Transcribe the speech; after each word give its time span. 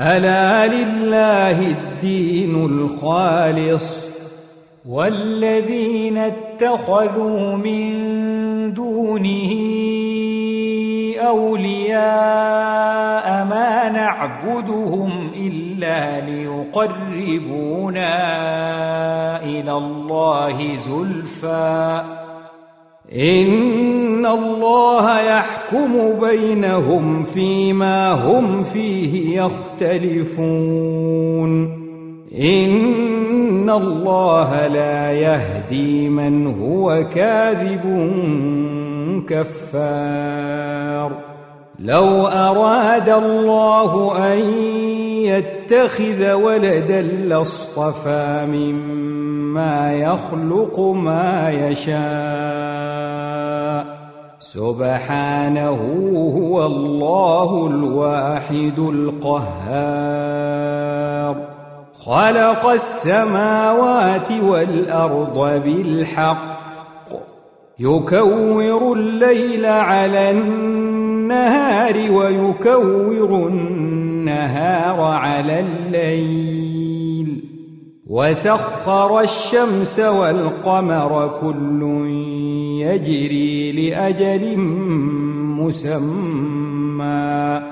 ألا 0.00 0.66
لله 0.66 1.66
الدين 1.66 2.64
الخالص 2.64 4.10
والذين 4.88 6.18
اتخذوا 6.18 7.56
من 7.56 7.92
دونه 8.72 9.52
أولياء 11.20 12.00
ما 13.44 13.88
نعبدهم 13.88 15.30
إلا 15.36 16.20
ليقربونا 16.20 18.12
إلى 19.42 19.72
الله 19.72 20.74
زلفى 20.76 22.02
إن 23.16 24.26
الله 24.26 25.20
يحكم 25.20 26.20
بينهم 26.20 27.24
فيما 27.24 28.12
هم 28.12 28.62
فيه 28.62 29.42
يختلفون. 29.42 30.60
إن 32.40 33.70
الله 33.70 34.66
لا 34.66 35.12
يهدي 35.12 36.08
من 36.08 36.46
هو 36.46 37.04
كاذب 37.14 38.10
كفار. 39.28 41.12
لو 41.78 42.26
أراد 42.26 43.08
الله 43.08 44.16
أن 44.32 44.38
يتخذ 45.24 46.32
ولدا 46.32 47.02
لاصطفى 47.02 48.46
مما 48.50 49.29
يخلق 49.92 50.80
ما 50.80 51.50
يشاء. 51.50 52.00
سبحانه 54.40 55.78
هو 56.38 56.66
الله 56.66 57.66
الواحد 57.66 58.78
القهار. 58.78 60.30
خلق 61.94 62.66
السماوات 62.66 64.32
والأرض 64.32 65.38
بالحق. 65.38 66.60
يكور 67.78 68.92
الليل 68.92 69.66
على 69.66 70.30
النهار 70.30 72.12
ويكور 72.12 73.48
النهار 73.48 75.00
على 75.00 75.60
الليل. 75.60 76.99
وسخر 78.10 79.20
الشمس 79.20 80.00
والقمر 80.00 81.28
كل 81.40 81.82
يجري 82.82 83.72
لأجل 83.72 84.58
مسمى. 85.58 87.62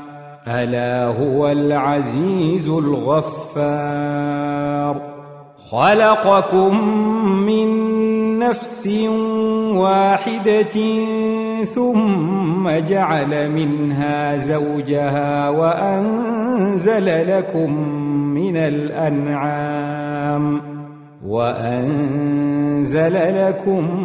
ألا 0.48 1.06
هو 1.06 1.48
العزيز 1.48 2.68
الغفار. 2.68 4.94
خلقكم 5.70 6.88
من 7.26 7.68
نفس 8.38 8.86
واحدة 9.74 10.78
ثم 11.64 12.70
جعل 12.70 13.50
منها 13.50 14.36
زوجها 14.36 15.48
وأنزل 15.48 17.38
لكم 17.38 17.72
من 18.34 18.56
الأنعام 18.56 20.60
وأنزل 21.26 23.12
لكم 23.46 24.00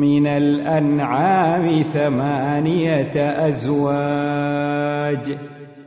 من 0.00 0.26
الأنعام 0.26 1.82
ثمانية 1.82 3.46
أزواج 3.48 5.36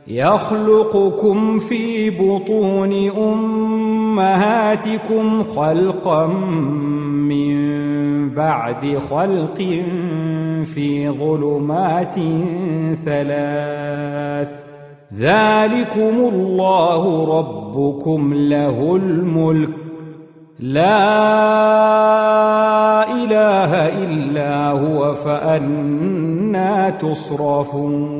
يخلقكم 0.08 1.58
في 1.58 2.10
بطون 2.10 2.92
أمهاتكم 4.18 5.42
خلقا 5.42 6.26
من 6.26 7.89
بعد 8.28 8.98
خلق 8.98 9.58
في 10.64 11.08
ظلمات 11.08 12.14
ثلاث 13.04 14.60
ذلكم 15.18 16.16
الله 16.32 17.24
ربكم 17.38 18.34
له 18.34 18.96
الملك 18.96 19.70
لا 20.58 21.00
إله 23.12 23.88
إلا 23.88 24.70
هو 24.70 25.14
فأنا 25.14 26.90
تصرفون 26.90 28.19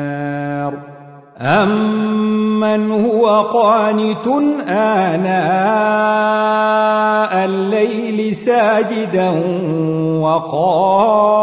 امن 1.41 2.91
هو 2.91 3.41
قانت 3.41 4.27
اناء 4.67 5.31
الليل 7.45 8.35
ساجدا 8.35 9.29
وقائما 10.21 11.41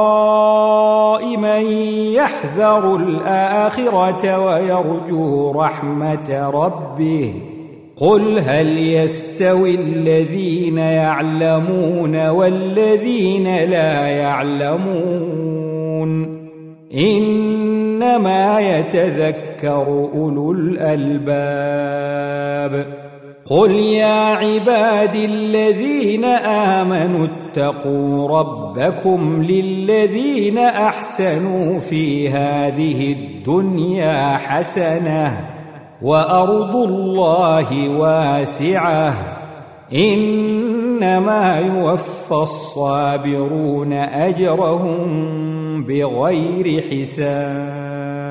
يحذر 2.15 2.97
الاخره 2.97 4.39
ويرجو 4.39 5.51
رحمه 5.51 6.51
ربه 6.55 7.35
قل 8.01 8.41
هل 8.41 8.79
يستوي 8.79 9.75
الذين 9.75 10.79
يعلمون 10.79 12.29
والذين 12.29 13.57
لا 13.57 14.07
يعلمون 14.07 15.59
إنما 18.03 18.61
يتذكر 18.61 20.09
أولو 20.15 20.53
الألباب. 20.53 21.99
قل 23.51 23.71
يا 23.71 24.35
عبادي 24.35 25.25
الذين 25.25 26.25
آمنوا 26.25 27.27
اتقوا 27.27 28.39
ربكم 28.39 29.43
للذين 29.43 30.59
أحسنوا 30.59 31.79
في 31.79 32.29
هذه 32.29 33.13
الدنيا 33.13 34.37
حسنة 34.37 35.41
وأرض 36.03 36.77
الله 36.77 37.89
واسعة 37.89 39.15
إنما 39.95 41.59
يوفى 41.59 42.33
الصابرون 42.33 43.93
أجرهم 43.93 44.99
بغير 45.85 46.83
حساب 46.91 47.88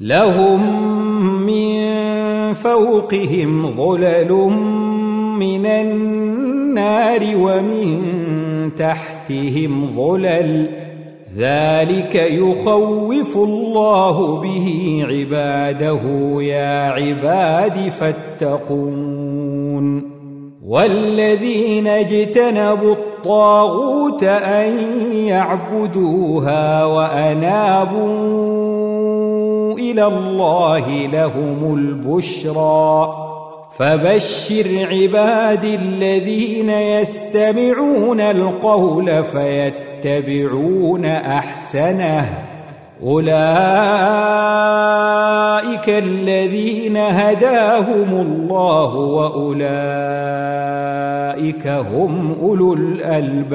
لهم 0.00 0.60
من 1.46 1.84
فوقهم 2.52 3.76
ظلل 3.76 4.32
من 5.38 5.66
النار 5.66 7.20
ومن 7.36 8.00
تحتهم 8.74 9.86
ظلل 9.86 10.66
ذلك 11.36 12.14
يخوف 12.14 13.36
الله 13.36 14.40
به 14.40 14.98
عباده 15.08 16.00
يا 16.42 16.90
عباد 16.90 17.88
فاتقون 17.88 19.34
والذين 20.66 21.86
اجتنبوا 21.86 22.92
الطاغوت 22.92 24.24
أن 24.24 24.78
يعبدوها 25.12 26.84
وأنابوا 26.84 28.73
إلى 29.90 30.06
الله 30.06 31.06
لهم 31.06 31.74
البشرى. 31.74 33.14
فبشر 33.78 34.86
عبادي 34.92 35.74
الذين 35.74 36.70
يستمعون 36.70 38.20
القول 38.20 39.24
فيتبعون 39.24 41.04
أحسنه. 41.04 42.28
أولئك 43.02 43.38
الذين 45.88 46.96
هداهم 46.96 48.20
الله 48.20 48.94
وأولئك 48.94 49.66
هم 51.66 52.36
أولو 52.42 52.74
الألباب. 52.74 53.54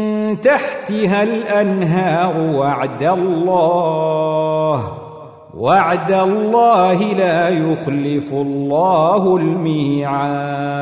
تحتها 0.35 1.23
الأنهار 1.23 2.37
وعد 2.55 3.03
الله 3.03 4.87
وعد 5.57 6.11
الله 6.11 7.03
لا 7.03 7.49
يخلف 7.49 8.33
الله 8.33 9.37
الميعاد. 9.37 10.81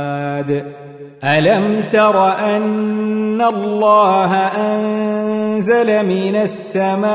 ألم 1.24 1.84
تر 1.90 2.34
أن 2.34 3.42
الله 3.42 4.36
أنزل 4.36 6.06
من 6.06 6.36
السماء 6.36 7.10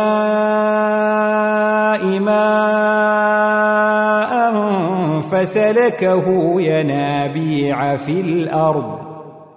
ماء 2.18 3.14
فسلكه 5.20 6.54
ينابيع 6.60 7.96
في 7.96 8.20
الأرض 8.20 9.03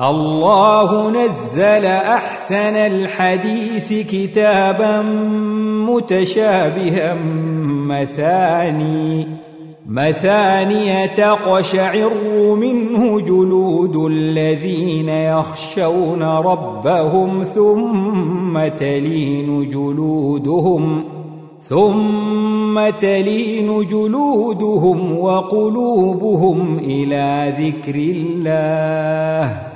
الله 0.00 1.10
نزل 1.10 1.86
أحسن 1.86 2.76
الحديث 2.76 3.92
كتابا 4.10 5.02
متشابها 5.88 7.16
مثاني 7.88 9.26
مثانية 9.88 11.06
تقشعر 11.06 12.10
منه 12.60 13.20
جلود 13.20 13.96
الذين 13.96 15.08
يخشون 15.08 16.22
ربهم 16.22 17.42
ثم 17.42 18.68
تلين 18.68 19.68
جلودهم 19.68 21.04
ثم 21.60 22.88
تلين 23.00 23.88
جلودهم 23.88 25.18
وقلوبهم 25.18 26.78
إلى 26.78 27.54
ذكر 27.58 27.94
الله. 27.94 29.75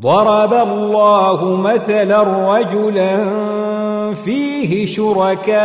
ضرب 0.00 0.52
الله 0.52 1.56
مثلا 1.56 2.22
رجلا 2.56 3.34
فيه 4.14 4.86
شركاء 4.86 5.58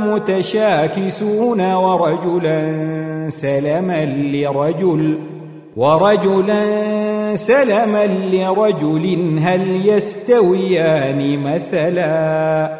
متشاكسون 0.00 1.72
ورجلا 1.74 2.86
سلما 3.28 4.04
لرجل 4.04 5.18
ورجلا 5.76 7.34
سلما 7.34 8.06
لرجل 8.06 9.38
هل 9.42 9.88
يستويان 9.88 11.38
مثلا؟ 11.38 12.78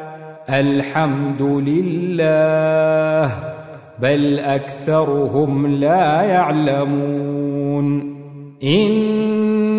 الحمد 0.51 1.43
لله 1.43 3.33
بل 3.99 4.39
أكثرهم 4.39 5.67
لا 5.67 6.23
يعلمون. 6.23 8.19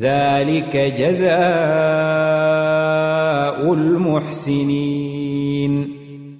ذلك 0.00 0.76
جزاء 0.98 1.36
المحسنين. 3.72 5.26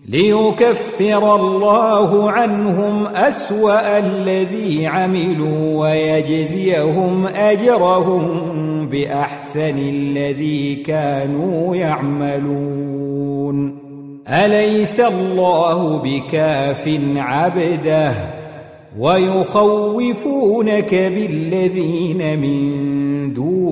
ليكفر 0.09 1.35
الله 1.35 2.31
عنهم 2.31 3.07
أسوأ 3.07 3.99
الذي 3.99 4.87
عملوا 4.87 5.81
ويجزيهم 5.81 7.27
أجرهم 7.27 8.89
بأحسن 8.89 9.79
الذي 9.79 10.75
كانوا 10.75 11.77
يعملون. 11.77 13.07
أليس 14.29 15.01
الله 15.01 15.99
بكاف 15.99 16.99
عبده 17.17 18.13
ويخوفونك 18.99 20.95
بالذين 20.95 22.41
من 22.41 22.96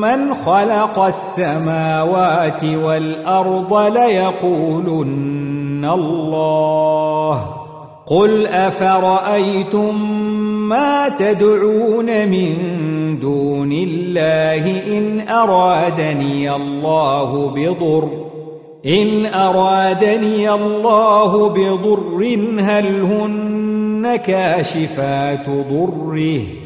من 0.00 0.34
خلق 0.34 0.98
السماوات 0.98 2.64
والأرض 2.64 3.74
ليقولن 3.74 5.84
الله. 5.84 7.46
قل 8.06 8.46
أفرأيتم 8.46 10.10
ما 10.68 11.08
تدعون 11.08 12.28
من 12.28 12.54
دون 13.18 13.72
الله 13.72 14.96
إن 14.98 15.28
أرادني 15.28 16.54
الله 16.54 17.52
بضر. 17.56 18.08
إن 18.86 19.26
أرادني 19.26 20.50
الله 20.50 21.48
بضر 21.48 22.38
هل 22.60 23.02
هن 23.02 24.16
كاشفات 24.16 25.48
ضره؟ 25.48 26.65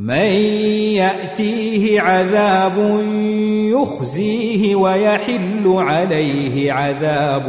من 0.00 0.32
يأتيه 0.96 2.00
عذاب 2.00 3.02
يخزيه 3.72 4.74
ويحل 4.74 5.62
عليه 5.66 6.72
عذاب 6.72 7.48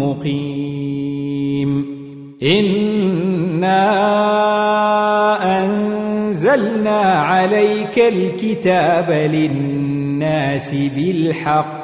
مقيم. 0.00 1.84
إنا 2.42 3.84
أنزلنا 5.64 7.00
عليك 7.00 7.98
الكتاب 7.98 9.10
للناس 9.10 10.74
بالحق 10.74 11.83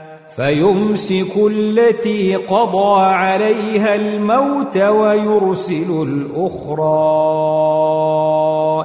فيمسك 0.35 1.33
التي 1.47 2.35
قضى 2.35 3.01
عليها 3.01 3.95
الموت 3.95 4.77
ويرسل 4.77 6.07
الأخرى 6.07 6.91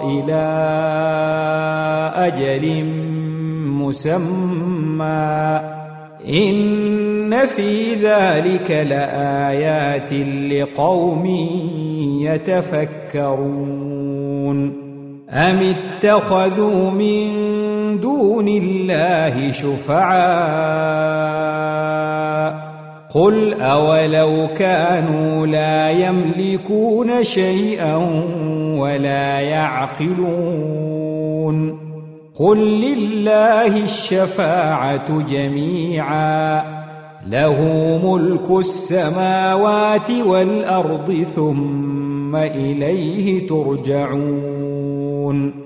إلى 0.04 0.46
أجل 2.14 2.84
مسمى. 3.66 5.60
إن 6.28 7.46
في 7.46 7.94
ذلك 7.94 8.70
لآيات 8.70 10.12
لقوم 10.52 11.26
يتفكرون. 12.22 13.66
أم 15.30 15.74
اتخذوا 15.74 16.90
من 16.90 17.46
دون 18.16 18.48
الله 18.48 19.52
شفعاء. 19.52 20.06
قل 23.14 23.60
أولو 23.60 24.48
كانوا 24.58 25.46
لا 25.46 25.90
يملكون 25.90 27.24
شيئا 27.24 27.96
ولا 28.78 29.40
يعقلون. 29.40 30.76
قل 32.38 32.58
لله 32.58 33.66
الشفاعة 33.66 35.22
جميعا. 35.30 36.62
له 37.28 37.60
ملك 38.04 38.50
السماوات 38.50 40.10
والأرض 40.10 41.24
ثم 41.36 42.36
إليه 42.36 43.46
ترجعون. 43.46 45.65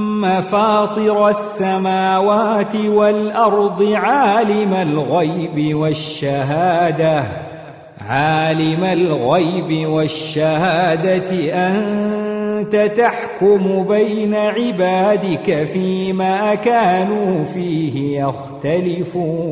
فاطر 0.25 1.27
السماوات 1.27 2.75
والأرض 2.75 3.91
عالم 3.93 4.73
الغيب 4.73 5.75
والشهادة. 5.75 7.23
عالم 8.07 8.83
الغيب 8.83 9.89
والشهادة 9.89 11.53
أنت 11.67 12.75
تحكم 12.75 13.85
بين 13.87 14.35
عبادك 14.35 15.67
فيما 15.73 16.55
كانوا 16.55 17.43
فيه 17.43 18.21
يختلفون. 18.23 19.51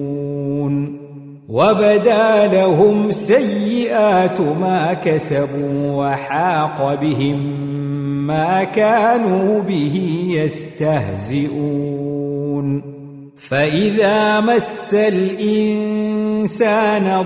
وبدا 1.51 2.47
لهم 2.47 3.11
سيئات 3.11 4.41
ما 4.41 4.93
كسبوا 4.93 5.91
وحاق 5.95 6.93
بهم 7.01 7.39
ما 8.27 8.63
كانوا 8.63 9.61
به 9.61 10.25
يستهزئون. 10.31 11.81
فإذا 13.35 14.39
مس 14.39 14.93
الإنسان 14.93 16.05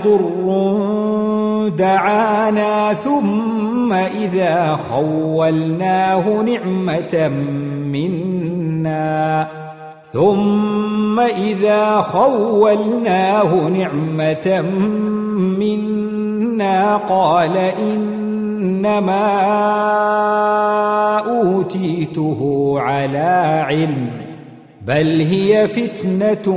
ضر 0.03 1.69
دعانا 1.77 2.93
ثم 2.93 3.93
إذا 3.93 4.75
خولناه 4.89 6.41
نعمة 6.41 7.27
منا. 7.93 9.64
ثم 10.15 11.19
إذا 11.19 12.01
خولناه 12.01 13.69
نعمة 13.69 14.62
منا 15.60 16.97
قال 16.97 17.58
إنما 17.58 19.25
أوتيته 21.19 22.73
على 22.78 23.63
علم 23.67 24.08
بل 24.88 25.21
هي 25.21 25.67
فتنة 25.67 26.47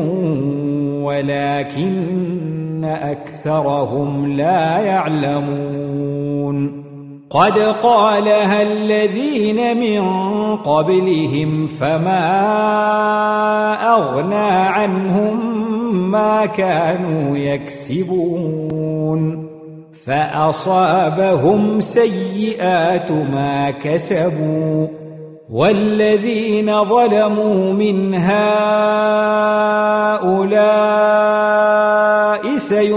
ولكن 1.05 2.85
أكثرهم 2.85 4.33
لا 4.33 4.79
يعلمون 4.79 6.09
قد 7.31 7.59
قالها 7.83 8.63
الذين 8.63 9.77
من 9.77 10.03
قبلهم 10.57 11.67
فما 11.67 12.25
أغنى 13.95 14.51
عنهم 14.51 15.59
ما 16.11 16.47
كانوا 16.47 17.37
يكسبون 17.37 18.79
فأصابهم 20.05 21.81
سيئات 21.81 23.11
ما 23.11 23.71
كسبوا 23.71 24.87
والذين 25.51 26.85
ظلموا 26.85 27.73
من 27.73 28.15
هؤلاء 28.15 29.39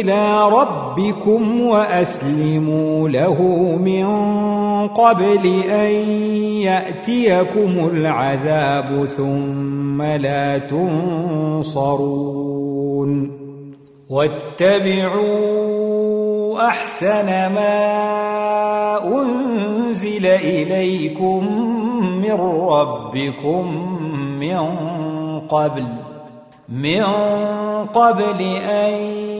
إلى 0.00 0.48
ربكم 0.48 1.60
وأسلموا 1.60 3.08
له 3.08 3.42
من 3.76 4.08
قبل 4.88 5.46
أن 5.70 5.92
يأتيكم 6.62 7.90
العذاب 7.92 9.04
ثم 9.16 10.02
لا 10.02 10.58
تنصرون 10.58 12.20
واتبعوا 14.10 15.60
أحسن 16.66 17.26
ما 17.26 17.78
أنزل 19.04 20.26
إليكم 20.26 21.62
من 22.22 22.40
ربكم 22.70 23.88
من 24.40 24.76
قبل 25.48 25.84
من 26.68 27.04
قبل 27.94 28.42
أن 28.64 29.39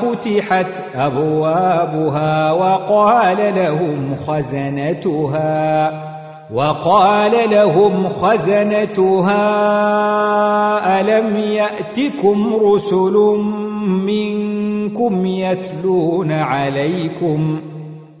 فتحت 0.00 0.82
أبوابها 0.94 2.52
وقال 2.52 3.54
لهم 3.56 4.16
خزنتها 4.26 5.92
وقال 6.54 7.50
لهم 7.50 8.08
خزنتها 8.08 9.40
ألم 11.00 11.36
يأتكم 11.36 12.54
رسل 12.64 13.14
منكم 13.88 15.26
يتلون 15.26 16.32
عليكم 16.32 17.60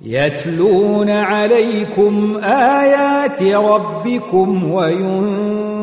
يتلون 0.02 1.10
عليكم 1.10 2.36
آيات 2.44 3.42
ربكم 3.42 4.72
وينذرون 4.72 5.67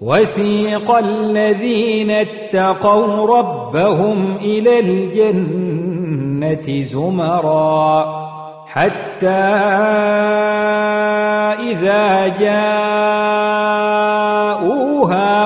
وسيق 0.00 0.90
الذين 0.90 2.10
اتقوا 2.10 3.38
ربهم 3.38 4.36
إلى 4.40 4.80
الجنة 4.80 6.82
زمرا 6.82 8.20
حتى 8.66 9.28
إذا 11.70 12.28
جاءوها 12.28 12.50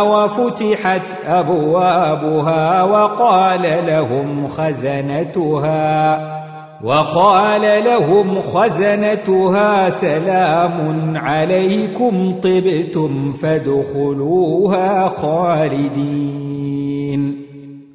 وفتحت 0.03 1.03
أبوابها 1.27 2.83
وقال 2.83 3.87
لهم 3.87 4.49
خزنتها 4.49 6.44
وقال 6.85 7.85
لهم 7.85 8.41
خزنتها 8.41 9.89
سلام 9.89 11.13
عليكم 11.17 12.35
طبتم 12.43 13.33
فادخلوها 13.33 15.09
خالدين. 15.09 16.35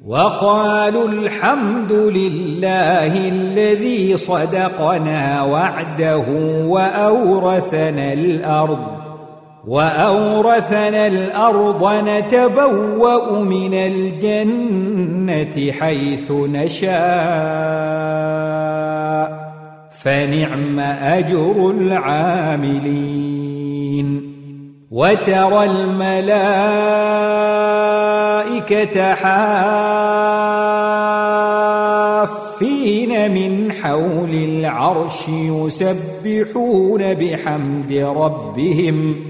وقالوا 0.06 1.08
الحمد 1.08 1.92
لله 1.92 3.28
الذي 3.28 4.16
صدقنا 4.16 5.42
وعده 5.42 6.24
وأورثنا 6.66 8.12
الأرض. 8.12 8.99
وأورثنا 9.66 11.06
الأرض 11.06 11.92
نتبوأ 11.92 13.38
من 13.38 13.74
الجنة 13.74 15.72
حيث 15.72 16.30
نشاء. 16.30 16.90
فنعم 20.02 20.80
أجر 20.80 21.70
العاملين. 21.70 23.20
وترى 24.90 25.64
الملائكة 25.64 26.24
حافين 29.14 29.50
من 33.34 33.72
حول 33.72 34.34
العرش 34.34 35.28
يسبحون 35.28 37.14
بحمد 37.14 37.92
ربهم. 37.92 39.29